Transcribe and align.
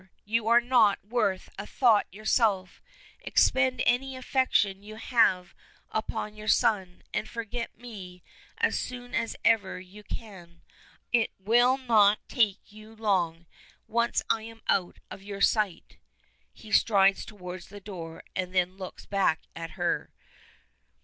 you 0.25 0.47
are 0.47 0.59
not 0.59 0.97
worth 1.05 1.47
a 1.59 1.67
thought 1.67 2.07
yourself. 2.11 2.81
Expend 3.21 3.83
any 3.85 4.15
affection 4.15 4.81
you 4.81 4.95
have 4.95 5.53
upon 5.91 6.33
your 6.35 6.47
son, 6.47 7.03
and 7.13 7.29
forget 7.29 7.77
me 7.77 8.23
as 8.57 8.79
soon 8.79 9.13
as 9.13 9.35
ever 9.45 9.79
you 9.79 10.01
can. 10.01 10.63
It 11.13 11.29
will 11.37 11.77
not 11.77 12.17
take 12.27 12.71
you 12.71 12.95
long, 12.95 13.45
once 13.87 14.23
I 14.27 14.41
am 14.41 14.63
out 14.67 14.97
of 15.11 15.21
your 15.21 15.39
sight!" 15.39 15.97
He 16.51 16.71
strides 16.71 17.23
towards 17.23 17.67
the 17.67 17.79
door, 17.79 18.23
and 18.35 18.55
then 18.55 18.77
looks 18.77 19.05
back 19.05 19.41
at 19.55 19.73
her. 19.77 20.09